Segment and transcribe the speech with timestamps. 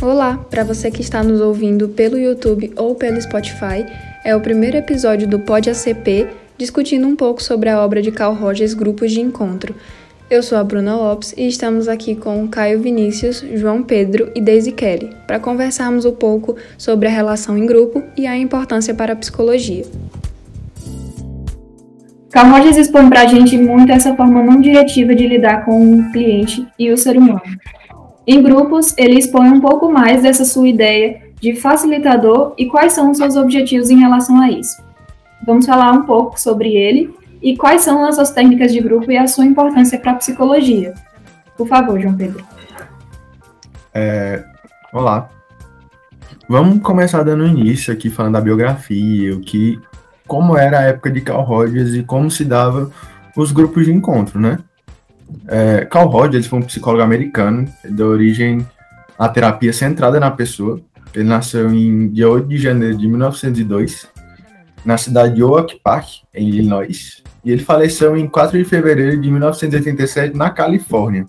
[0.00, 3.84] Olá, para você que está nos ouvindo pelo YouTube ou pelo Spotify,
[4.24, 8.34] é o primeiro episódio do Pod ACP discutindo um pouco sobre a obra de Carl
[8.34, 9.74] Rogers Grupos de Encontro.
[10.30, 14.70] Eu sou a Bruna Lopes e estamos aqui com Caio Vinícius, João Pedro e Daisy
[14.70, 19.16] Kelly para conversarmos um pouco sobre a relação em grupo e a importância para a
[19.16, 19.84] psicologia.
[22.38, 26.66] Rogers expõe para a gente muito essa forma não diretiva de lidar com o cliente
[26.78, 27.42] e o ser humano.
[28.26, 33.10] Em grupos, ele expõe um pouco mais dessa sua ideia de facilitador e quais são
[33.10, 34.80] os seus objetivos em relação a isso.
[35.44, 37.12] Vamos falar um pouco sobre ele
[37.42, 40.94] e quais são as suas técnicas de grupo e a sua importância para a psicologia.
[41.56, 42.44] Por favor, João Pedro.
[43.92, 44.44] É,
[44.92, 45.28] olá.
[46.48, 49.80] Vamos começar dando início aqui falando da biografia, o que,
[50.30, 52.88] como era a época de Carl Rogers e como se dava
[53.36, 54.60] os grupos de encontro, né?
[55.48, 58.64] É, Carl Rogers foi um psicólogo americano de origem
[59.18, 60.80] a terapia centrada na pessoa.
[61.12, 64.08] Ele nasceu em dia 8 de janeiro de 1902
[64.84, 69.28] na cidade de Oak Park, em Illinois, e ele faleceu em 4 de fevereiro de
[69.28, 71.26] 1987 na Califórnia.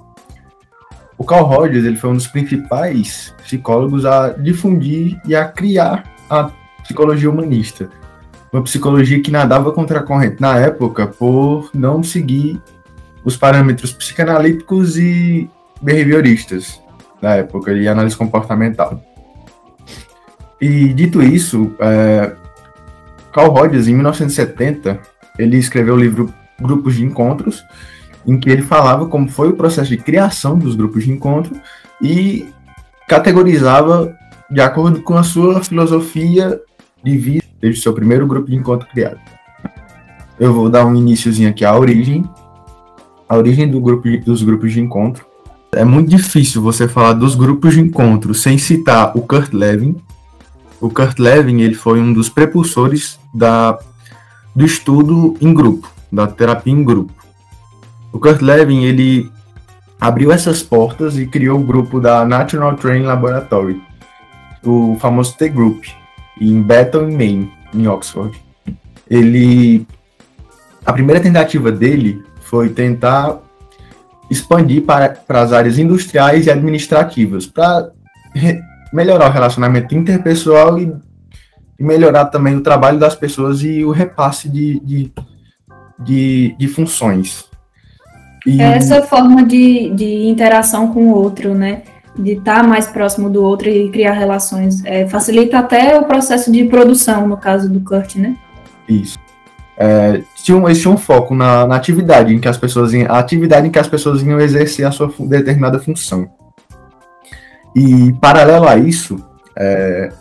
[1.17, 6.51] O Carl Rogers ele foi um dos principais psicólogos a difundir e a criar a
[6.83, 7.89] psicologia humanista,
[8.51, 12.61] uma psicologia que nadava contra a corrente na época por não seguir
[13.23, 15.49] os parâmetros psicanalíticos e
[15.81, 16.81] behavioristas
[17.21, 19.01] da época de análise comportamental.
[20.59, 22.35] E dito isso, é,
[23.33, 24.99] Carl Rogers, em 1970,
[25.37, 27.63] ele escreveu o livro Grupos de Encontros,
[28.27, 31.59] em que ele falava como foi o processo de criação dos grupos de encontro
[32.01, 32.47] e
[33.07, 34.15] categorizava
[34.49, 36.59] de acordo com a sua filosofia
[37.03, 39.19] de vida desde o seu primeiro grupo de encontro criado.
[40.39, 42.25] Eu vou dar um iníciozinho aqui à origem.
[43.29, 45.25] A origem do grupo de, dos grupos de encontro.
[45.71, 49.95] É muito difícil você falar dos grupos de encontro sem citar o Kurt Lewin,
[50.81, 53.77] o Kurt Lewin ele foi um dos prepulsores da,
[54.55, 57.13] do estudo em grupo, da terapia em grupo.
[58.11, 59.31] O Kurt Lewin ele
[59.99, 63.79] abriu essas portas e criou o grupo da National Training Laboratory,
[64.65, 65.85] o famoso T-Group,
[66.39, 68.37] em Bethel, em Maine, em Oxford.
[69.09, 69.85] Ele,
[70.85, 73.39] a primeira tentativa dele foi tentar
[74.29, 77.91] expandir para, para as áreas industriais e administrativas, para
[78.93, 80.93] melhorar o relacionamento interpessoal e,
[81.77, 85.11] e, melhorar também o trabalho das pessoas e o repasse de, de,
[85.99, 87.45] de, de funções.
[88.45, 88.61] E...
[88.61, 91.83] Essa forma de, de interação com o outro, né?
[92.17, 94.83] De estar mais próximo do outro e criar relações.
[94.85, 98.35] É, facilita até o processo de produção, no caso do Kurt, né?
[98.87, 99.17] Isso.
[99.77, 103.71] É, tinha, eles um foco na, na, atividade em que as pessoas a atividade em
[103.71, 106.29] que as pessoas iam exercer a sua determinada função.
[107.75, 109.17] E, paralelo a isso,
[109.57, 110.11] é,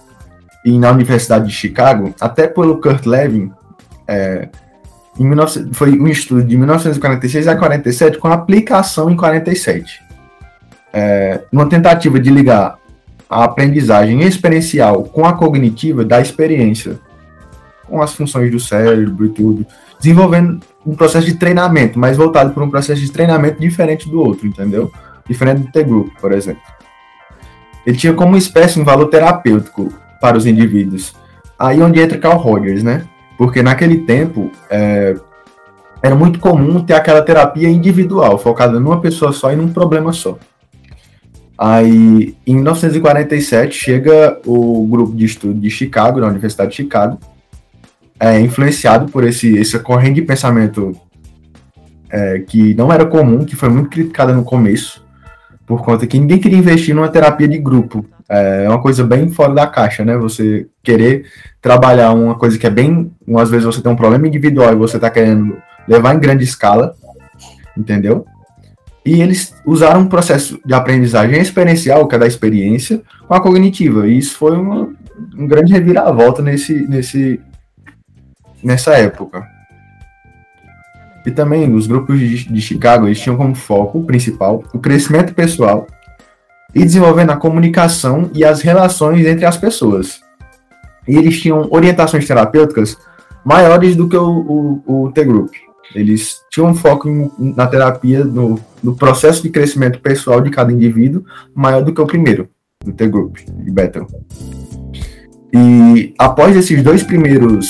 [0.65, 3.51] e na Universidade de Chicago, até pelo Kurt Lewin,
[4.07, 4.49] é,
[5.19, 10.01] 19, foi um estudo de 1946 a 47 com aplicação em 47.
[10.93, 12.79] É, numa tentativa de ligar
[13.29, 16.99] a aprendizagem experiencial com a cognitiva da experiência,
[17.87, 19.67] com as funções do cérebro e tudo,
[20.01, 24.47] desenvolvendo um processo de treinamento, mas voltado para um processo de treinamento diferente do outro,
[24.47, 24.91] entendeu?
[25.29, 26.63] Diferente do T-Group, por exemplo
[27.87, 31.15] ele tinha como espécie um valor terapêutico para os indivíduos.
[31.59, 33.05] Aí onde entra Carl Rogers, né?
[33.37, 35.17] Porque naquele tempo é,
[36.03, 40.39] era muito comum ter aquela terapia individual, focada numa pessoa só e num problema só.
[41.63, 47.19] Aí, em 1947, chega o grupo de estudo de Chicago, da Universidade de Chicago,
[48.19, 50.99] é, influenciado por esse, essa corrente de pensamento
[52.09, 55.05] é, que não era comum, que foi muito criticada no começo,
[55.67, 58.07] por conta que ninguém queria investir numa terapia de grupo.
[58.27, 60.17] É uma coisa bem fora da caixa, né?
[60.17, 61.27] Você querer
[61.61, 63.13] trabalhar uma coisa que é bem.
[63.37, 66.95] Às vezes você tem um problema individual e você está querendo levar em grande escala,
[67.77, 68.25] entendeu?
[69.05, 74.07] E eles usaram um processo de aprendizagem experiencial, que é da experiência, com a cognitiva.
[74.07, 74.89] E isso foi uma,
[75.37, 77.41] um grande reviravolta nesse, nesse,
[78.63, 79.47] nessa época.
[81.25, 85.87] E também os grupos de, de Chicago eles tinham como foco principal o crescimento pessoal
[86.75, 90.21] e desenvolvendo a comunicação e as relações entre as pessoas.
[91.07, 92.97] E eles tinham orientações terapêuticas
[93.45, 95.53] maiores do que o, o, o T-Group.
[95.95, 100.73] Eles tinham um foco em, na terapia, no, no, processo de crescimento pessoal de cada
[100.73, 102.49] indivíduo, maior do que o primeiro,
[102.85, 104.07] do T-Group, de Bethel.
[105.53, 107.69] E após esses dois primeiros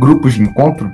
[0.00, 0.90] grupos de encontro,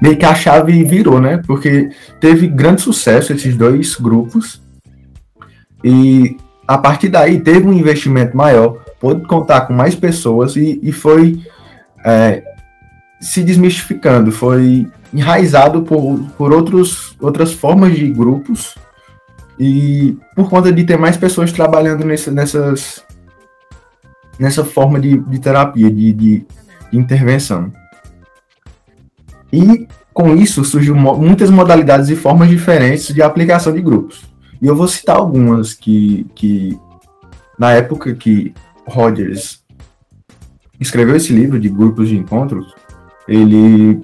[0.00, 1.42] meio que a chave virou, né?
[1.44, 1.90] Porque
[2.20, 4.62] teve grande sucesso esses dois grupos.
[5.82, 6.36] E
[6.66, 11.40] a partir daí teve um investimento maior, pôde contar com mais pessoas e, e foi
[12.04, 12.42] é,
[13.20, 18.74] se desmistificando, foi enraizado por, por outros, outras formas de grupos
[19.58, 23.04] e por conta de ter mais pessoas trabalhando nesse, nessas,
[24.38, 26.46] nessa forma de, de terapia, de, de,
[26.90, 27.72] de intervenção.
[29.52, 34.24] E com isso surgiu muitas modalidades e formas diferentes de aplicação de grupos.
[34.60, 36.76] E eu vou citar algumas que, que
[37.56, 38.52] na época que
[38.88, 39.62] Rogers
[40.80, 42.74] escreveu esse livro de grupos de encontros,
[43.28, 44.02] ele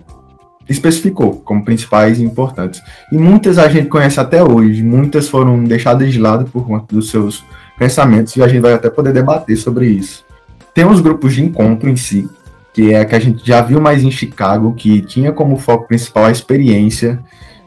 [0.70, 2.80] especificou como principais e importantes.
[3.10, 7.10] E muitas a gente conhece até hoje, muitas foram deixadas de lado por conta dos
[7.10, 7.44] seus
[7.76, 10.24] pensamentos e a gente vai até poder debater sobre isso.
[10.72, 12.28] Tem os grupos de encontro em si,
[12.72, 15.88] que é a que a gente já viu mais em Chicago, que tinha como foco
[15.88, 17.18] principal a experiência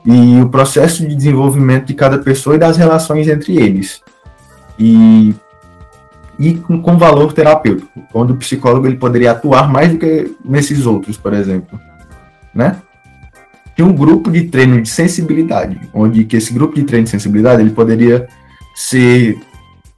[0.06, 4.02] e o processo de desenvolvimento de cada pessoa e das relações entre eles.
[4.80, 5.36] E,
[6.40, 10.86] e com, com valor terapêutico, onde o psicólogo ele poderia atuar mais do que nesses
[10.86, 11.78] outros, por exemplo.
[12.56, 12.78] Né?
[13.76, 17.62] Tinha um grupo de treino de sensibilidade, onde que esse grupo de treino de sensibilidade
[17.62, 18.28] ele poderia
[18.76, 19.38] ser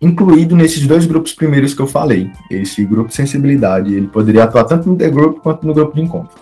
[0.01, 2.30] incluído nesses dois grupos primeiros que eu falei.
[2.50, 6.38] Esse grupo de sensibilidade, ele poderia atuar tanto no Group quanto no grupo de encontro.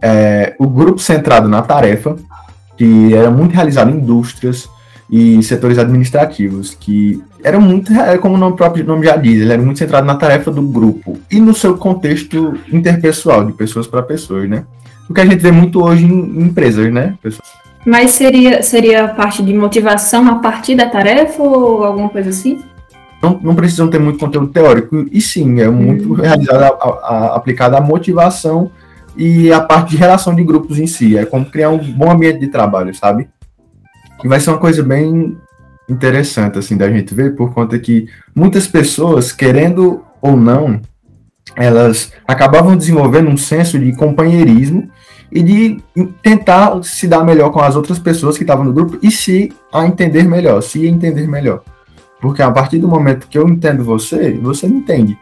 [0.00, 2.16] É, o grupo centrado na tarefa,
[2.76, 4.68] que era muito realizado em indústrias
[5.10, 9.62] e setores administrativos, que era muito, como o nome próprio nome já diz, ele era
[9.62, 14.48] muito centrado na tarefa do grupo e no seu contexto interpessoal, de pessoas para pessoas,
[14.48, 14.64] né?
[15.08, 17.16] O que a gente vê muito hoje em empresas, né?
[17.22, 22.60] Pessoas mas seria, seria parte de motivação a partir da tarefa ou alguma coisa assim?
[23.22, 26.16] Não, não precisam ter muito conteúdo teórico, e sim, é muito hum.
[26.16, 28.72] realizado a, a, aplicado à motivação
[29.16, 31.16] e a parte de relação de grupos em si.
[31.16, 33.28] É como criar um bom ambiente de trabalho, sabe?
[34.20, 35.36] Que vai ser uma coisa bem
[35.88, 40.80] interessante, assim, da gente ver, por conta que muitas pessoas, querendo ou não,
[41.54, 44.90] elas acabavam desenvolvendo um senso de companheirismo
[45.30, 45.82] e de
[46.22, 49.86] tentar se dar melhor com as outras pessoas que estavam no grupo e se a
[49.86, 51.62] entender melhor, se entender melhor.
[52.20, 55.18] Porque a partir do momento que eu entendo você, você me entende.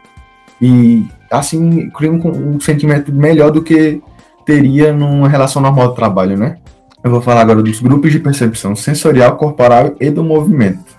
[0.61, 4.01] E assim cria um, um sentimento melhor do que
[4.45, 6.57] teria numa relação normal de trabalho, né?
[7.03, 10.95] Eu vou falar agora dos grupos de percepção sensorial, corporal e do movimento.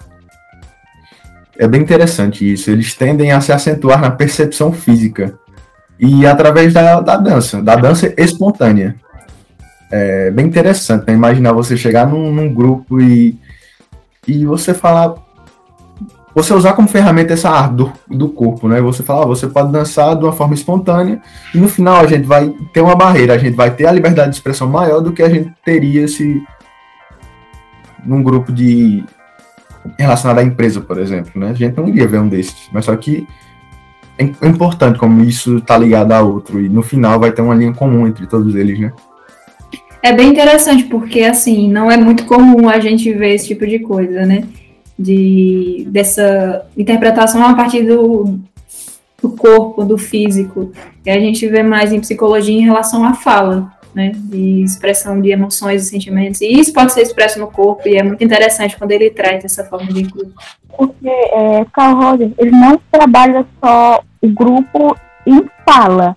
[1.58, 2.70] É bem interessante isso.
[2.70, 5.38] Eles tendem a se acentuar na percepção física
[5.98, 8.96] e através da, da dança, da dança espontânea.
[9.90, 11.14] É bem interessante, né?
[11.14, 13.38] Imaginar você chegar num, num, grupo e,
[14.26, 15.14] e você falar.
[16.34, 18.80] Você usar como ferramenta essa arte do, do corpo, né?
[18.80, 21.20] Você falar, ah, você pode dançar de uma forma espontânea
[21.54, 24.30] e no final a gente vai ter uma barreira, a gente vai ter a liberdade
[24.30, 26.42] de expressão maior do que a gente teria se
[28.04, 29.02] num grupo de
[29.98, 31.50] relacionado à empresa, por exemplo, né?
[31.50, 33.26] A gente não iria ver um desses, mas só que
[34.18, 37.54] é, é importante como isso tá ligado a outro e no final vai ter uma
[37.54, 38.92] linha comum entre todos eles, né?
[40.02, 43.80] É bem interessante porque assim não é muito comum a gente ver esse tipo de
[43.80, 44.44] coisa, né?
[44.98, 48.38] De dessa interpretação a partir do,
[49.20, 50.72] do corpo, do físico.
[51.04, 54.12] E a gente vê mais em psicologia em relação à fala, né?
[54.14, 56.40] De expressão de emoções e sentimentos.
[56.40, 59.64] E isso pode ser expresso no corpo e é muito interessante quando ele traz essa
[59.64, 60.32] forma de inclusão
[60.76, 66.16] porque é, Carl Rogers ele não trabalha só o grupo em fala.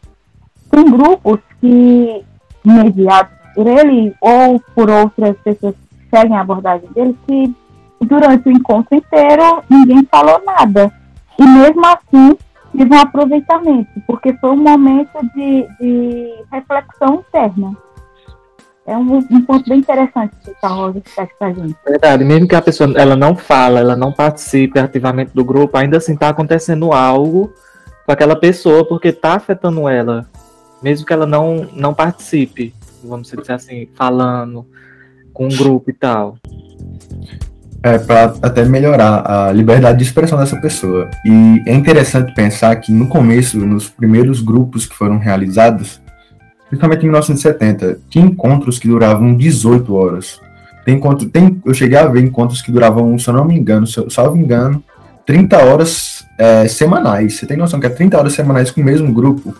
[0.69, 2.24] Tem grupos que,
[2.63, 7.55] mediados por ele ou por outras pessoas que seguem a abordagem dele, que
[8.01, 10.91] durante o encontro inteiro ninguém falou nada.
[11.38, 12.38] E mesmo assim,
[12.77, 17.75] teve um aproveitamento, porque foi um momento de, de reflexão interna
[18.89, 21.75] é um, um, ponto bem interessante que a Rosa traz pra gente.
[21.85, 25.97] Verdade, mesmo que a pessoa ela não fala, ela não participe ativamente do grupo, ainda
[25.97, 27.53] assim está acontecendo algo
[28.03, 30.27] com aquela pessoa, porque está afetando ela,
[30.81, 32.73] mesmo que ela não, não participe,
[33.03, 34.65] vamos dizer assim, falando
[35.31, 36.38] com um grupo e tal.
[37.81, 41.09] É, para até melhorar a liberdade de expressão dessa pessoa.
[41.25, 46.01] E é interessante pensar que no começo, nos primeiros grupos que foram realizados,
[46.67, 50.41] principalmente em 1970, tinha encontros que duravam 18 horas.
[50.83, 53.88] Tem encontro, tem, eu cheguei a ver encontros que duravam, se eu não me engano,
[53.88, 54.83] se eu salvo engano,
[55.25, 57.36] 30 horas é, semanais.
[57.36, 59.55] Você tem noção que é 30 horas semanais com o mesmo grupo?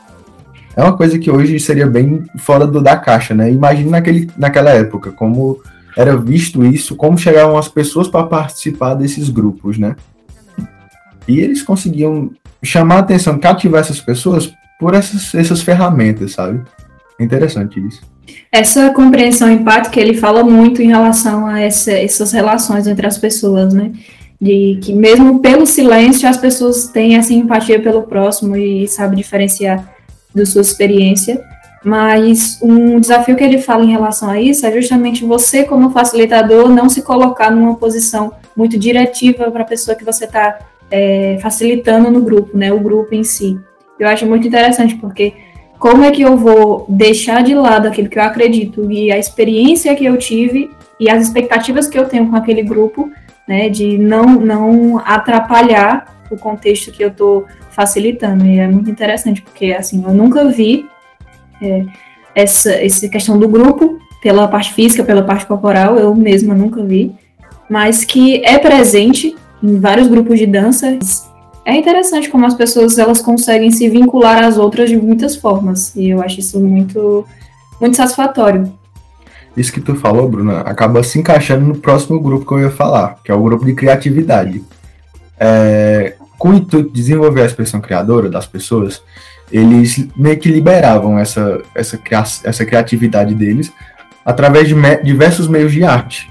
[0.76, 3.52] É uma coisa que hoje seria bem fora do, da caixa, né?
[3.52, 5.60] Imagine naquele, naquela época, como
[5.98, 9.96] era visto isso, como chegavam as pessoas para participar desses grupos, né?
[11.28, 12.32] E eles conseguiam
[12.64, 16.62] chamar a atenção, cativar essas pessoas por essas, essas ferramentas, sabe?
[17.20, 18.02] interessante isso.
[18.50, 23.74] Essa compreensão empática, ele fala muito em relação a essa, essas relações entre as pessoas,
[23.74, 23.92] né?
[24.42, 29.94] de que mesmo pelo silêncio as pessoas têm essa empatia pelo próximo e sabe diferenciar
[30.34, 31.44] da sua experiência.
[31.84, 36.70] Mas um desafio que ele fala em relação a isso é justamente você, como facilitador,
[36.70, 40.60] não se colocar numa posição muito diretiva para a pessoa que você está
[40.92, 42.72] é, facilitando no grupo, né?
[42.74, 43.58] O grupo em si.
[43.98, 45.34] Eu acho muito interessante, porque
[45.78, 49.96] como é que eu vou deixar de lado aquilo que eu acredito e a experiência
[49.96, 53.10] que eu tive e as expectativas que eu tenho com aquele grupo,
[53.48, 53.70] né?
[53.70, 58.46] De não, não atrapalhar o contexto que eu estou facilitando.
[58.46, 60.86] E é muito interessante, porque assim, eu nunca vi
[61.62, 61.86] é,
[62.36, 67.12] essa, essa questão do grupo, pela parte física, pela parte corporal, eu mesma nunca vi,
[67.70, 70.98] mas que é presente em vários grupos de dança.
[71.66, 76.10] É interessante como as pessoas elas conseguem se vincular às outras de muitas formas, e
[76.10, 77.26] eu acho isso muito,
[77.80, 78.72] muito satisfatório.
[79.56, 83.18] Isso que tu falou, Bruna, acaba se encaixando no próximo grupo que eu ia falar,
[83.24, 84.64] que é o grupo de criatividade.
[85.40, 89.02] É, com o intuito de desenvolver a expressão criadora das pessoas,
[89.52, 92.00] eles meio que liberavam essa, essa,
[92.44, 93.72] essa criatividade deles
[94.24, 96.30] através de me diversos meios de arte.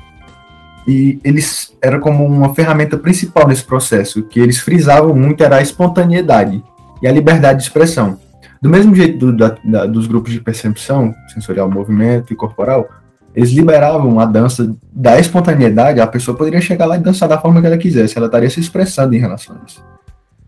[0.87, 5.62] E eles era como uma ferramenta principal nesse processo, que eles frisavam muito era a
[5.62, 6.62] espontaneidade
[7.02, 8.18] e a liberdade de expressão.
[8.60, 12.88] Do mesmo jeito do, da, da, dos grupos de percepção, sensorial, movimento e corporal,
[13.34, 17.60] eles liberavam a dança da espontaneidade, a pessoa poderia chegar lá e dançar da forma
[17.60, 19.84] que ela quisesse, ela estaria se expressando em relação a isso.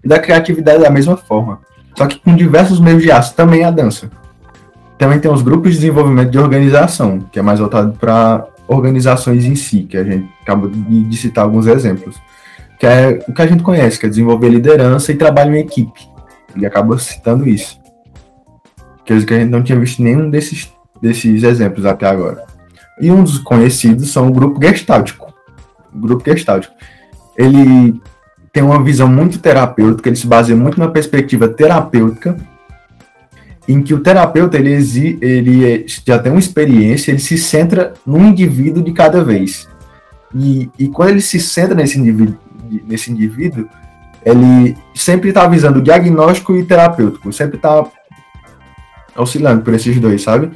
[0.02, 1.60] E da criatividade da mesma forma
[1.96, 4.10] só que com diversos meios de arte, também a dança.
[4.98, 9.54] Também tem os grupos de desenvolvimento de organização, que é mais voltado para organizações em
[9.54, 12.16] si, que a gente acabou de citar alguns exemplos,
[12.78, 16.08] que é o que a gente conhece, que é desenvolver liderança e trabalho em equipe.
[16.54, 17.80] Ele acaba citando isso.
[19.04, 22.44] Que a gente não tinha visto nenhum desses, desses exemplos até agora.
[23.00, 25.32] E um dos conhecidos são o grupo gestáltico.
[25.92, 26.74] O grupo gestáltico.
[27.36, 28.00] Ele
[28.52, 32.36] tem uma visão muito terapêutica, ele se baseia muito na perspectiva terapêutica,
[33.68, 34.72] em que o terapeuta ele,
[35.20, 39.68] ele já tem uma experiência, ele se centra num indivíduo de cada vez.
[40.34, 42.36] E, e quando ele se centra nesse indivíduo,
[42.86, 43.68] nesse indivíduo
[44.24, 47.84] ele sempre está visando diagnóstico e terapêutico, sempre está
[49.16, 50.50] oscilando por esses dois, sabe?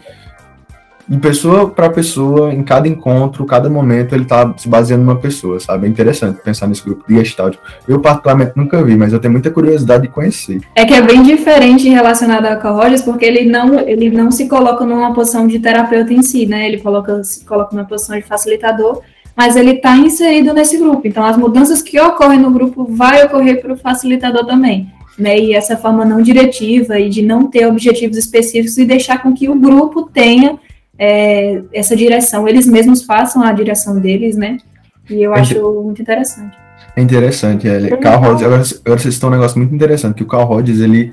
[1.07, 5.61] De pessoa para pessoa, em cada encontro, cada momento, ele tá se baseando numa pessoa,
[5.61, 5.87] sabe?
[5.87, 7.57] É interessante pensar nesse grupo de Gestalt.
[7.87, 10.61] Eu, particularmente, nunca vi, mas eu tenho muita curiosidade de conhecer.
[10.75, 14.49] É que é bem diferente relacionado a Carl Rogers, porque ele não, ele não se
[14.49, 16.67] coloca numa posição de terapeuta em si, né?
[16.67, 19.03] Ele coloca, se coloca numa posição de facilitador,
[19.37, 21.07] mas ele está inserido nesse grupo.
[21.07, 24.89] Então, as mudanças que ocorrem no grupo vai ocorrer para o facilitador também.
[25.17, 29.33] Né, e essa forma não diretiva e de não ter objetivos específicos e deixar com
[29.33, 30.59] que o grupo tenha
[30.99, 34.59] é, essa direção, eles mesmos façam a direção deles, né?
[35.09, 36.57] E eu acho muito interessante.
[36.97, 37.97] É interessante, é.
[37.97, 41.13] Carl Rhodes, agora, agora vocês estão um negócio muito interessante, que o Carl Rhodes, ele,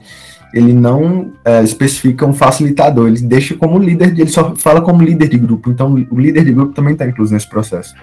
[0.54, 5.28] ele não é, especifica um facilitador, ele deixa como líder, ele só fala como líder
[5.28, 7.96] de grupo, então o líder de grupo também está incluso nesse processo,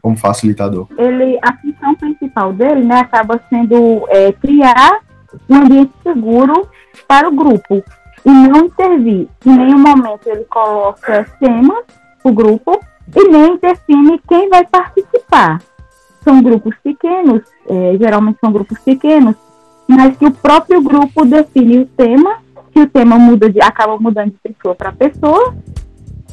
[0.00, 0.88] como facilitador.
[0.96, 5.00] Ele, a função principal dele, né, acaba sendo é, criar
[5.48, 6.68] um ambiente seguro
[7.06, 7.84] para o grupo,
[8.24, 9.28] e não intervir.
[9.44, 11.84] Em nenhum momento ele coloca temas
[12.22, 12.80] o grupo
[13.14, 15.60] e nem define quem vai participar.
[16.22, 19.34] São grupos pequenos, é, geralmente são grupos pequenos,
[19.88, 22.36] mas que o próprio grupo define o tema,
[22.72, 25.54] que o tema muda de, acaba mudando de pessoa para pessoa,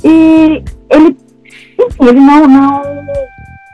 [0.03, 1.17] e ele,
[1.79, 2.81] enfim, ele não, não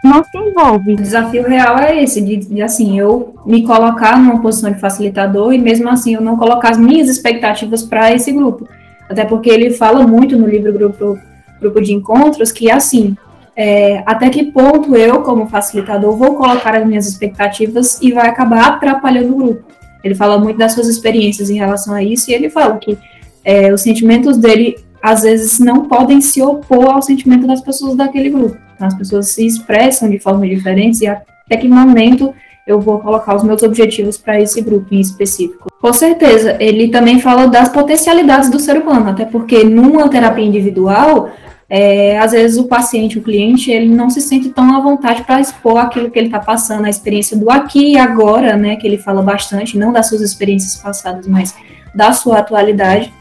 [0.03, 0.93] não se envolve.
[0.93, 5.53] O desafio real é esse, de, de, assim, eu me colocar numa posição de facilitador
[5.53, 8.67] e mesmo assim eu não colocar as minhas expectativas para esse grupo.
[9.09, 11.17] Até porque ele fala muito no livro Grupo,
[11.59, 13.15] grupo de Encontros que, assim,
[13.55, 18.73] é, até que ponto eu, como facilitador, vou colocar as minhas expectativas e vai acabar
[18.73, 19.63] atrapalhando o grupo.
[20.03, 22.97] Ele fala muito das suas experiências em relação a isso e ele fala que
[23.45, 28.29] é, os sentimentos dele às vezes não podem se opor ao sentimento das pessoas daquele
[28.29, 28.57] grupo.
[28.85, 32.33] As pessoas se expressam de forma diferente e até que momento
[32.65, 35.69] eu vou colocar os meus objetivos para esse grupo em específico.
[35.81, 41.29] Com certeza, ele também fala das potencialidades do ser humano, até porque numa terapia individual,
[41.69, 45.41] é, às vezes o paciente, o cliente, ele não se sente tão à vontade para
[45.41, 48.97] expor aquilo que ele está passando, a experiência do aqui e agora, né, que ele
[48.97, 51.53] fala bastante, não das suas experiências passadas, mas
[51.93, 53.11] da sua atualidade,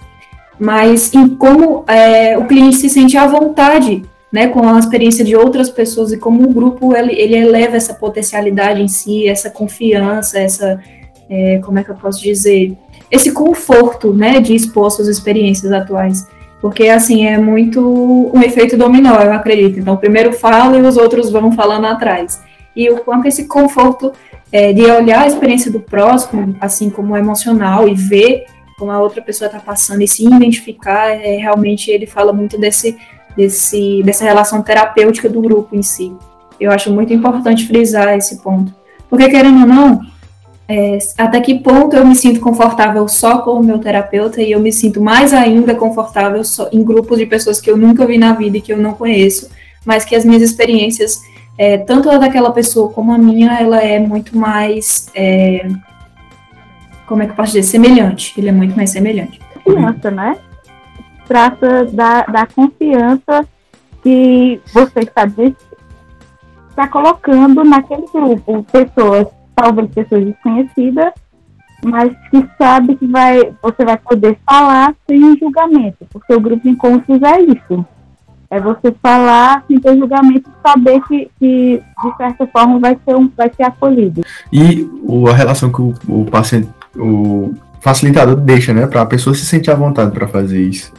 [0.59, 4.03] mas em como é, o cliente se sente à vontade
[4.33, 7.93] né, com a experiência de outras pessoas e como o grupo ele, ele eleva essa
[7.93, 10.81] potencialidade em si, essa confiança, essa,
[11.29, 12.77] é, como é que eu posso dizer,
[13.11, 16.27] esse conforto, né, de expor suas experiências atuais,
[16.63, 19.79] porque assim é muito um efeito dominó, eu acredito.
[19.79, 22.41] Então, primeiro fala e os outros vão falando atrás.
[22.75, 24.13] e o quanto esse conforto
[24.51, 28.45] é, de olhar a experiência do próximo, assim como emocional, e ver
[28.79, 32.97] como a outra pessoa está passando e se identificar, é, realmente ele fala muito desse,
[33.37, 36.15] desse, dessa relação terapêutica do grupo em si.
[36.61, 38.73] Eu acho muito importante frisar esse ponto.
[39.09, 40.01] Porque, querendo ou não,
[40.69, 44.61] é, até que ponto eu me sinto confortável só com o meu terapeuta e eu
[44.61, 48.33] me sinto mais ainda confortável só, em grupos de pessoas que eu nunca vi na
[48.33, 49.51] vida e que eu não conheço,
[49.85, 51.21] mas que as minhas experiências,
[51.59, 55.67] é, tanto a daquela pessoa como a minha, ela é muito mais, é,
[57.07, 59.41] como é que eu posso dizer, semelhante, ele é muito mais semelhante.
[59.65, 60.39] Confiança, né?
[61.33, 63.49] Trata da, da confiança
[64.03, 65.27] que você está,
[66.69, 71.11] está colocando naquele grupo, pessoas talvez pessoas desconhecidas,
[71.83, 76.69] mas que sabe que vai, você vai poder falar sem julgamento, porque o grupo de
[76.69, 77.83] encontros é isso.
[78.51, 83.17] É você falar sem ter julgamento e saber que, que, de certa forma, vai ser,
[83.17, 84.21] um, vai ser acolhido.
[84.53, 84.87] E
[85.31, 89.71] a relação que o, o paciente, o facilitador deixa, né, para a pessoa se sentir
[89.71, 90.93] à vontade para fazer isso.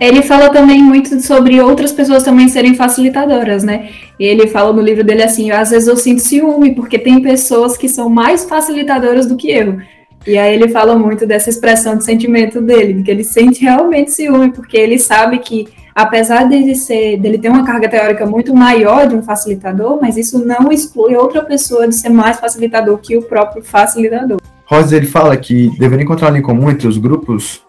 [0.00, 3.90] Ele fala também muito sobre outras pessoas também serem facilitadoras, né?
[4.18, 7.88] Ele fala no livro dele assim: às vezes eu sinto ciúme, porque tem pessoas que
[7.88, 9.78] são mais facilitadoras do que eu.
[10.26, 14.50] E aí ele fala muito dessa expressão de sentimento dele, que ele sente realmente ciúme,
[14.52, 19.14] porque ele sabe que, apesar dele, ser, dele ter uma carga teórica muito maior de
[19.14, 23.62] um facilitador, mas isso não exclui outra pessoa de ser mais facilitador que o próprio
[23.62, 24.38] facilitador.
[24.64, 27.62] Rosa, ele fala que deveria encontrar um em comum entre os grupos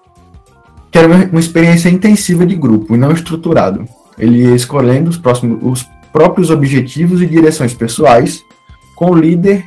[0.96, 3.86] que era uma experiência intensiva de grupo e não estruturado.
[4.18, 5.84] Ele ia escolhendo os, próximos, os
[6.14, 8.42] próprios objetivos e direções pessoais
[8.96, 9.66] com o líder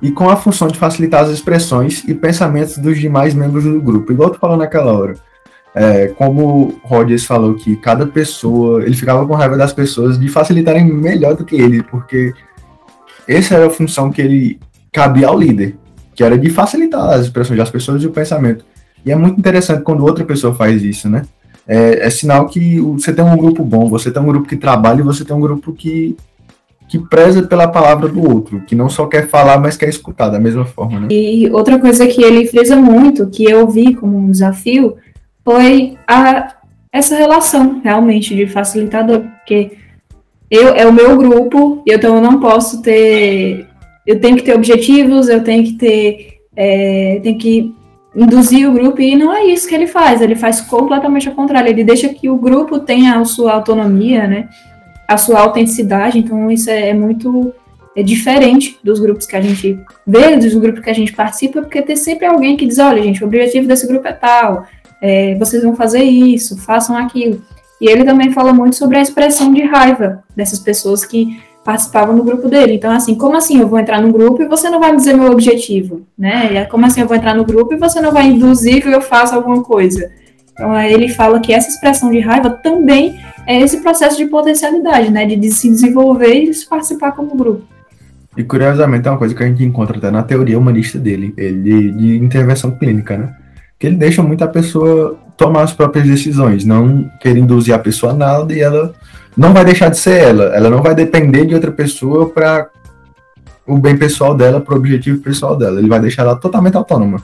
[0.00, 4.10] e com a função de facilitar as expressões e pensamentos dos demais membros do grupo.
[4.10, 5.16] Igual tu falou naquela hora.
[5.74, 10.90] É, como Rogers falou que cada pessoa, ele ficava com raiva das pessoas de facilitarem
[10.90, 12.32] melhor do que ele, porque
[13.28, 14.58] essa era a função que ele
[14.90, 15.76] cabia ao líder,
[16.14, 18.64] que era de facilitar as expressões das pessoas e o pensamento.
[19.08, 21.22] E é muito interessante quando outra pessoa faz isso, né?
[21.66, 25.00] É, é sinal que você tem um grupo bom, você tem um grupo que trabalha
[25.00, 26.14] e você tem um grupo que,
[26.86, 30.38] que preza pela palavra do outro, que não só quer falar, mas quer escutar da
[30.38, 31.08] mesma forma, né?
[31.10, 34.96] E outra coisa que ele frisa muito, que eu vi como um desafio,
[35.42, 36.54] foi a,
[36.92, 39.72] essa relação realmente de facilitador, porque
[40.50, 43.66] eu é o meu grupo, então eu não posso ter,
[44.06, 47.77] eu tenho que ter objetivos, eu tenho que ter, é, tenho que
[48.14, 51.70] induzir o grupo e não é isso que ele faz, ele faz completamente ao contrário,
[51.70, 54.48] ele deixa que o grupo tenha a sua autonomia, né,
[55.06, 57.52] a sua autenticidade, então isso é, é muito
[57.96, 61.82] é diferente dos grupos que a gente vê, dos grupos que a gente participa, porque
[61.82, 64.66] tem sempre alguém que diz, olha gente, o objetivo desse grupo é tal,
[65.02, 67.42] é, vocês vão fazer isso, façam aquilo,
[67.80, 72.24] e ele também fala muito sobre a expressão de raiva dessas pessoas que participavam do
[72.24, 72.72] grupo dele.
[72.72, 75.12] Então, assim, como assim eu vou entrar no grupo e você não vai me dizer
[75.12, 76.64] meu objetivo, né?
[76.64, 79.36] Como assim eu vou entrar no grupo e você não vai induzir que eu faça
[79.36, 80.10] alguma coisa?
[80.50, 85.26] Então, ele fala que essa expressão de raiva também é esse processo de potencialidade, né?
[85.26, 87.62] De se desenvolver e de participar como grupo.
[88.34, 91.92] E curiosamente é uma coisa que a gente encontra até na teoria humanista dele, ele
[91.92, 93.36] de intervenção clínica, né?
[93.78, 98.12] Que ele deixa muito a pessoa tomar as próprias decisões, não querer induzir a pessoa
[98.12, 98.92] a nada e ela
[99.36, 100.44] não vai deixar de ser ela.
[100.56, 102.68] Ela não vai depender de outra pessoa para
[103.64, 105.78] o bem pessoal dela, para o objetivo pessoal dela.
[105.78, 107.22] Ele vai deixar ela totalmente autônoma.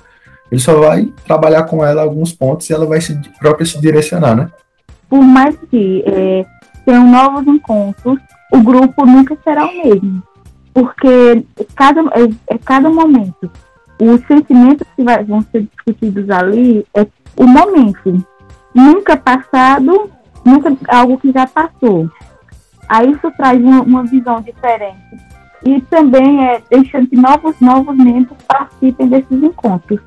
[0.51, 4.37] Ele só vai trabalhar com ela alguns pontos e ela vai se própria se direcionar,
[4.37, 4.49] né?
[5.09, 6.47] Por mais que é,
[6.85, 8.19] tenham novos encontros,
[8.53, 10.23] o grupo nunca será o mesmo.
[10.73, 13.51] Porque cada, é, é cada momento.
[14.01, 18.25] Os sentimentos que vai, vão ser discutidos ali é o momento.
[18.75, 20.11] Nunca passado
[20.45, 22.09] nunca algo que já passou.
[22.89, 24.99] Aí isso traz uma, uma visão diferente.
[25.65, 30.01] E também é deixando que novos, novos membros participem desses encontros.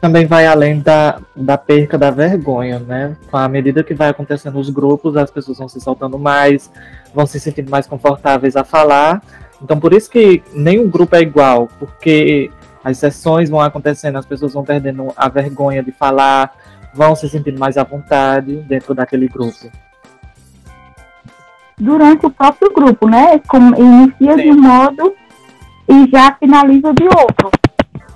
[0.00, 3.16] Também vai além da, da perca da vergonha, né?
[3.32, 6.70] À medida que vai acontecendo nos grupos, as pessoas vão se soltando mais,
[7.14, 9.22] vão se sentindo mais confortáveis a falar.
[9.62, 12.50] Então, por isso que nenhum grupo é igual, porque
[12.82, 16.54] as sessões vão acontecendo, as pessoas vão perdendo a vergonha de falar,
[16.94, 19.70] vão se sentindo mais à vontade dentro daquele grupo.
[21.76, 23.40] Durante o próprio grupo, né?
[23.46, 24.42] Como inicia Sim.
[24.42, 25.14] de um modo
[25.88, 27.50] e já finaliza de outro.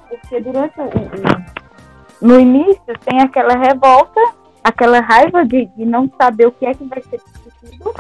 [0.09, 4.21] Porque durante o, no início tem aquela revolta,
[4.63, 7.95] aquela raiva de, de não saber o que é que vai ser discutido,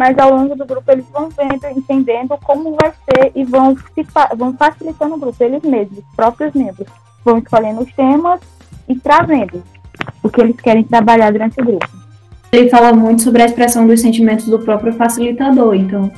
[0.00, 4.06] mas ao longo do grupo eles vão vendo, entendendo como vai ser e vão, se,
[4.34, 6.88] vão facilitando o grupo, eles mesmos, os próprios membros,
[7.22, 8.40] vão escolhendo os temas
[8.88, 9.62] e trazendo
[10.22, 11.86] o que eles querem trabalhar durante o grupo.
[12.50, 16.10] Ele fala muito sobre a expressão dos sentimentos do próprio facilitador, então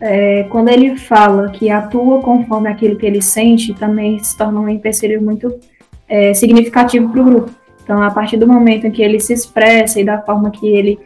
[0.00, 4.70] é, quando ele fala que atua conforme aquilo que ele sente, também se torna um
[4.70, 5.54] empecilho muito
[6.08, 7.50] é, significativo para o grupo.
[7.84, 10.98] Então, a partir do momento em que ele se expressa e da forma que ele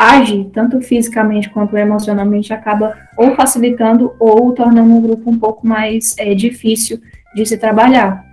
[0.00, 6.16] age, tanto fisicamente quanto emocionalmente, acaba ou facilitando ou tornando um grupo um pouco mais
[6.18, 6.98] é, difícil
[7.34, 8.24] de se trabalhar.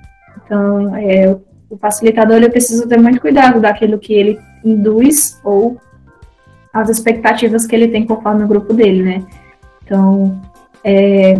[0.46, 1.36] Então, é,
[1.70, 5.78] o facilitador ele precisa ter muito cuidado daquilo que ele induz ou
[6.74, 9.24] as expectativas que ele tem conforme o grupo dele, né?
[9.84, 10.40] Então,
[10.84, 11.38] é,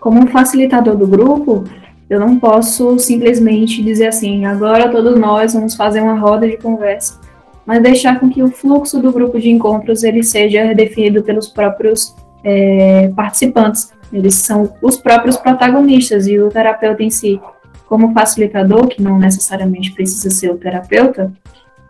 [0.00, 1.64] como um facilitador do grupo,
[2.08, 7.27] eu não posso simplesmente dizer assim, agora todos nós vamos fazer uma roda de conversa
[7.68, 12.16] mas deixar com que o fluxo do grupo de encontros ele seja definido pelos próprios
[12.42, 13.92] é, participantes.
[14.10, 17.38] Eles são os próprios protagonistas e o terapeuta em si,
[17.86, 21.30] como facilitador, que não necessariamente precisa ser o terapeuta,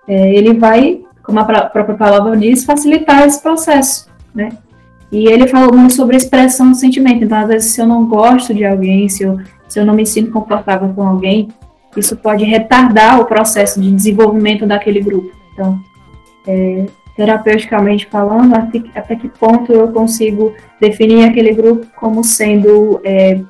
[0.09, 4.49] é, ele vai, como a própria palavra diz, facilitar esse processo, né?
[5.13, 7.23] E ele falou muito sobre a expressão do sentimento.
[7.23, 9.39] Então, às vezes, se eu não gosto de alguém, se eu,
[9.69, 11.49] se eu não me sinto confortável com alguém,
[11.97, 15.38] isso pode retardar o processo de desenvolvimento daquele grupo.
[15.59, 15.81] Então,
[16.47, 23.41] é, terapeuticamente falando, até, até, que ponto eu consigo definir aquele grupo como sendo é,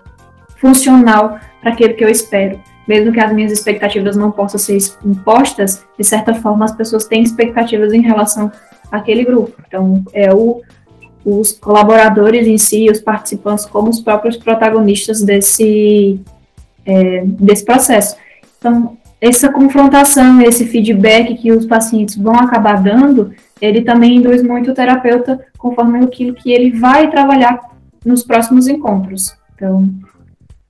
[0.56, 2.58] funcional para aquilo que eu espero.
[2.88, 7.22] Mesmo que as minhas expectativas não possam ser impostas, de certa forma as pessoas têm
[7.22, 8.50] expectativas em relação
[8.90, 9.52] àquele grupo.
[9.68, 10.62] Então, é o,
[11.22, 16.18] os colaboradores em si, os participantes, como os próprios protagonistas desse,
[16.86, 18.16] é, desse processo.
[18.58, 24.70] Então, essa confrontação, esse feedback que os pacientes vão acabar dando, ele também induz muito
[24.70, 27.58] o terapeuta conforme aquilo que ele vai trabalhar
[28.04, 29.36] nos próximos encontros.
[29.54, 29.88] Então,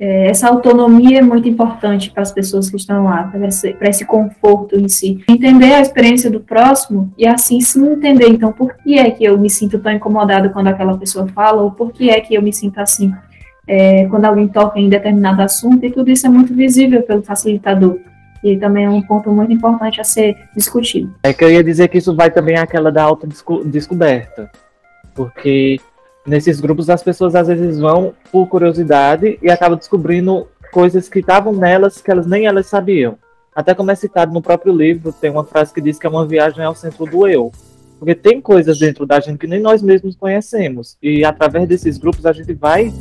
[0.01, 4.07] é, essa autonomia é muito importante para as pessoas que estão lá, para esse, esse
[4.07, 5.23] conforto em si.
[5.29, 9.37] Entender a experiência do próximo e assim se entender, então, por que é que eu
[9.37, 12.53] me sinto tão incomodado quando aquela pessoa fala, ou por que é que eu me
[12.53, 13.13] sinto assim
[13.67, 17.99] é, quando alguém toca em determinado assunto, e tudo isso é muito visível pelo facilitador
[18.43, 21.15] e também é um ponto muito importante a ser discutido.
[21.23, 24.51] É que eu ia dizer que isso vai também àquela da autodescoberta,
[25.15, 25.81] porque
[26.27, 31.53] nesses grupos as pessoas às vezes vão por curiosidade e acabam descobrindo coisas que estavam
[31.53, 33.19] nelas que elas nem elas sabiam.
[33.55, 36.27] Até como é citado no próprio livro, tem uma frase que diz que é uma
[36.27, 37.51] viagem ao centro do eu.
[37.99, 40.97] Porque tem coisas dentro da gente que nem nós mesmos conhecemos.
[41.03, 42.93] E através desses grupos a gente vai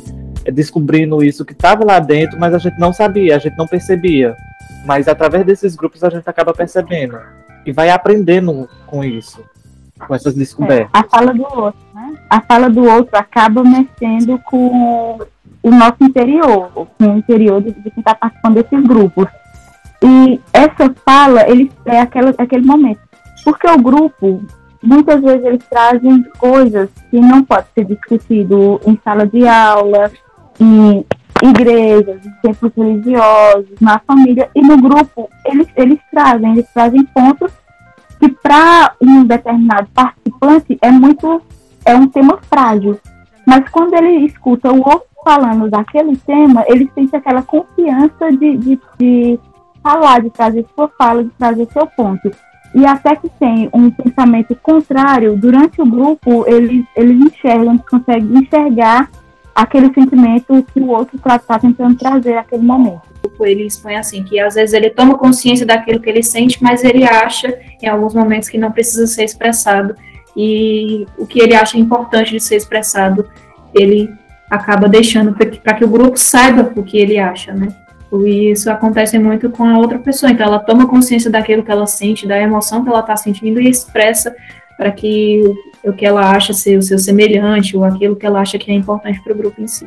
[0.52, 4.34] descobrindo isso que estava lá dentro, mas a gente não sabia, a gente não percebia.
[4.84, 7.18] Mas através desses grupos a gente acaba percebendo
[7.64, 9.44] e vai aprendendo com isso,
[10.06, 10.88] com essas descobertas.
[10.94, 12.14] É, a fala do outro, né?
[12.30, 15.18] A fala do outro acaba mexendo com
[15.62, 19.26] o nosso interior, com o interior de, de quem está participando desses grupos.
[20.02, 23.00] E essa fala, ele é aquela, aquele momento.
[23.44, 24.42] Porque o grupo,
[24.82, 30.10] muitas vezes eles trazem coisas que não pode ser discutido em sala de aula,
[30.60, 31.04] em
[31.42, 37.52] igrejas, em templos religiosos, na família e no grupo, eles, eles trazem, eles trazem pontos
[38.18, 41.40] que para um determinado participante é muito,
[41.84, 42.98] é um tema frágil.
[43.46, 48.80] Mas quando ele escuta o outro falando daquele tema, ele sente aquela confiança de, de,
[48.98, 49.40] de
[49.82, 52.30] falar, de trazer sua fala, de trazer seu ponto.
[52.74, 59.10] E até que tem um pensamento contrário, durante o grupo, eles, eles enxergam, conseguem enxergar
[59.58, 63.02] aquele sentimento que o outro está tá tentando trazer naquele momento.
[63.40, 67.02] Ele expõe assim, que às vezes ele toma consciência daquilo que ele sente, mas ele
[67.02, 69.96] acha em alguns momentos que não precisa ser expressado
[70.36, 73.28] e o que ele acha importante de ser expressado,
[73.74, 74.08] ele
[74.48, 77.68] acaba deixando para que o grupo saiba o que ele acha, né?
[78.12, 81.86] E isso acontece muito com a outra pessoa, então ela toma consciência daquilo que ela
[81.86, 84.34] sente, da emoção que ela está sentindo e expressa
[84.78, 85.42] para que
[85.84, 88.74] o que ela acha ser o seu semelhante ou aquilo que ela acha que é
[88.74, 89.86] importante para o grupo em si.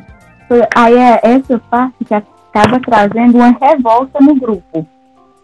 [0.74, 4.86] Aí é essa parte que acaba trazendo uma revolta no grupo.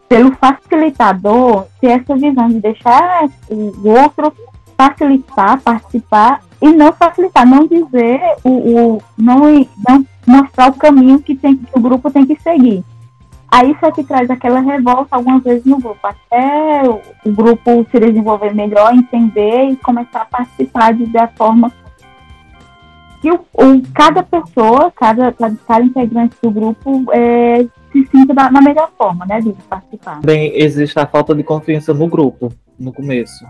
[0.07, 4.33] Pelo facilitador, ter essa visão de deixar o outro
[4.77, 9.41] facilitar, participar e não facilitar, não dizer o, o não,
[9.89, 12.85] não mostrar o caminho que, tem, que o grupo tem que seguir.
[13.51, 16.83] Aí isso é que traz aquela revolta algumas vezes no grupo, até
[17.25, 21.73] o, grupo se desenvolver melhor, entender e começar a participar de, da forma
[23.23, 28.61] que o, o, cada pessoa, cada, cada integrante do grupo é, se sinta da, na
[28.61, 30.21] melhor forma, né, de participar.
[30.21, 33.47] Também existe a falta de confiança no grupo, no começo.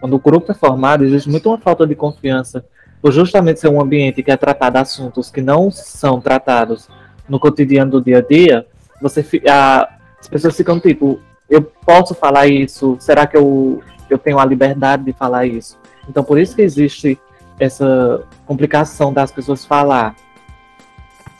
[0.00, 2.64] Quando o grupo é formado, existe muito uma falta de confiança,
[3.02, 6.88] por justamente ser um ambiente que é tratado assuntos que não são tratados
[7.28, 8.66] no cotidiano do dia a dia,
[9.00, 9.88] você a,
[10.20, 12.96] as pessoas ficam tipo, eu posso falar isso?
[13.00, 15.78] Será que eu, eu tenho a liberdade de falar isso?
[16.08, 17.18] Então, por isso que existe
[17.58, 20.14] essa complicação das pessoas falar,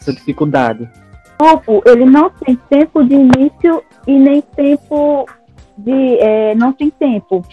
[0.01, 0.89] essa dificuldade?
[1.41, 5.27] O grupo, ele não tem tempo de início e nem tempo
[5.77, 6.19] de.
[6.19, 7.45] É, não tem tempo.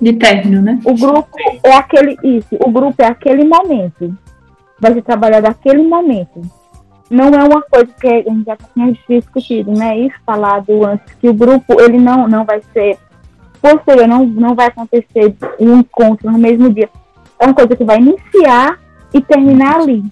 [0.00, 0.80] De término, né?
[0.84, 1.28] O grupo
[1.62, 2.16] é aquele.
[2.22, 4.16] Isso, o grupo é aquele momento.
[4.80, 6.40] Vai ser trabalhado naquele momento.
[7.10, 9.98] Não é uma coisa que a gente já tinha discutido, né?
[9.98, 12.98] Isso falado antes, que o grupo ele não, não vai ser
[13.60, 16.90] posterior, não, não vai acontecer um encontro no mesmo dia.
[17.38, 18.78] É uma coisa que vai iniciar
[19.12, 20.04] e terminar ali.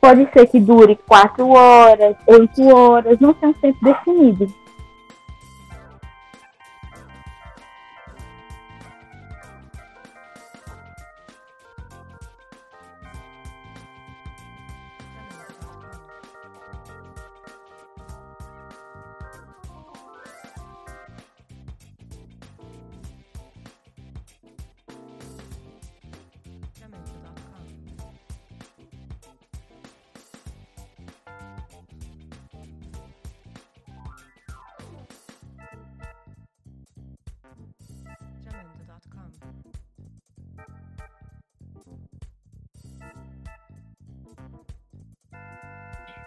[0.00, 4.46] Pode ser que dure quatro horas, oito horas, não tem um tempo definido.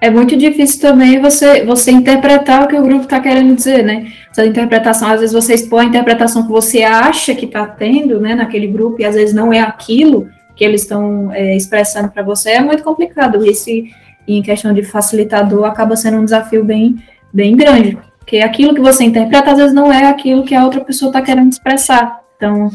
[0.02, 4.12] É muito difícil também você, você interpretar o que o grupo está querendo dizer, né?
[4.32, 8.34] Essa interpretação, às vezes você expõe a interpretação que você acha que está tendo, né,
[8.34, 12.52] naquele grupo, e às vezes não é aquilo que eles estão é, expressando para você,
[12.52, 13.46] é muito complicado.
[13.46, 13.92] Esse,
[14.26, 16.98] em questão de facilitador, acaba sendo um desafio bem,
[17.34, 20.82] bem grande, porque aquilo que você interpreta, às vezes não é aquilo que a outra
[20.82, 22.22] pessoa está querendo expressar.
[22.38, 22.72] Então,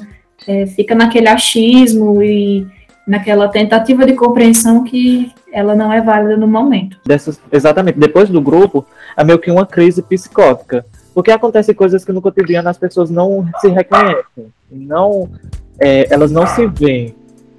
[0.46, 2.66] é, fica naquele achismo e
[3.06, 6.98] naquela tentativa de compreensão que ela não é válida no momento.
[7.06, 7.98] Dessas, exatamente.
[7.98, 8.84] Depois do grupo,
[9.16, 10.84] é meio que uma crise psicótica.
[11.14, 14.52] Porque acontecem coisas que no cotidiano as pessoas não se reconhecem.
[14.70, 15.30] Não,
[15.78, 17.14] é, elas não se veem,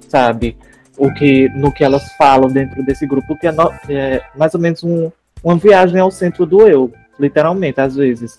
[0.08, 0.56] sabe?
[0.98, 4.60] O que, no que elas falam dentro desse grupo, que é, no, é mais ou
[4.60, 5.10] menos um,
[5.42, 8.38] uma viagem ao centro do eu, literalmente, às vezes.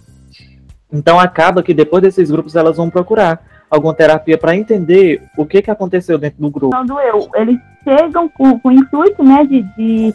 [0.92, 5.62] Então acaba que depois desses grupos elas vão procurar alguma terapia para entender o que,
[5.62, 6.84] que aconteceu dentro do grupo.
[6.86, 7.30] Não eu.
[7.36, 10.14] Eles chegam com, com o intuito né, de, de,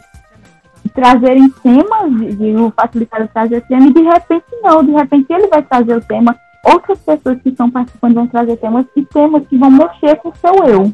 [0.83, 5.31] de trazerem temas, de, de o facilitador trazer tema, e de repente não, de repente
[5.31, 6.35] ele vai trazer o tema,
[6.65, 10.35] outras pessoas que estão participando vão trazer temas e temas que vão mexer com o
[10.35, 10.93] seu eu.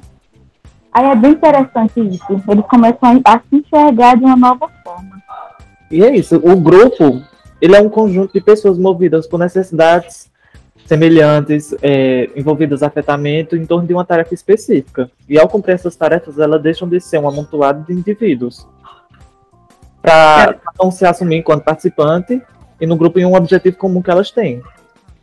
[0.91, 2.25] Aí é bem interessante isso.
[2.47, 5.21] Eles começam a, a se enxergar de uma nova forma.
[5.91, 6.37] E é isso.
[6.37, 7.21] O grupo,
[7.61, 10.29] ele é um conjunto de pessoas movidas por necessidades
[10.89, 15.07] semelhantes, é, envolvidas afetamento em torno de uma tarefa específica.
[15.29, 18.67] E ao cumprir essas tarefas, elas deixam de ser um amontoado de indivíduos
[20.01, 22.41] para não se assumir enquanto participante
[22.81, 24.63] e no grupo em um objetivo comum que elas têm.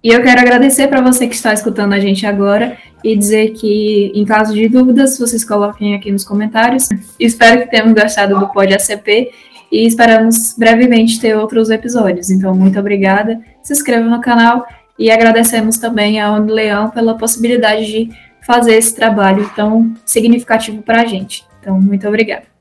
[0.05, 4.13] E eu quero agradecer para você que está escutando a gente agora e dizer que,
[4.15, 6.89] em caso de dúvidas, vocês coloquem aqui nos comentários.
[7.19, 9.33] Espero que tenham gostado do Pod ACP
[9.73, 12.31] e esperamos brevemente ter outros episódios.
[12.31, 13.41] Então, muito obrigada.
[13.65, 14.65] Se inscreva no canal
[14.99, 18.11] e agradecemos também a ONU Leão pela possibilidade de
[18.47, 21.45] fazer esse trabalho tão significativo para a gente.
[21.61, 22.56] Então, muito obrigada.